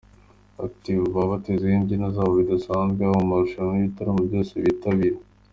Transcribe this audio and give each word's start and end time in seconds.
Active 0.65 1.03
baba 1.15 1.35
bitezweho 1.39 1.77
imbyino 1.79 2.07
zabo 2.15 2.31
bidasanzwe 2.39 2.99
haba 3.03 3.17
mu 3.21 3.27
marushanwa 3.31 3.71
n’ibitaramo 3.73 4.19
byose 4.27 4.53
bitabira. 4.65 5.19